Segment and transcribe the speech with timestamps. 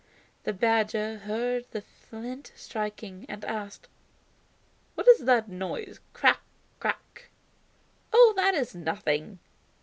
[0.45, 3.87] The badger heard the flint striking, and asked:
[4.95, 5.99] "What is that noise.
[6.11, 6.41] 'Crack,
[6.79, 7.29] crack'?"
[8.11, 9.37] "Oh, that is nothing."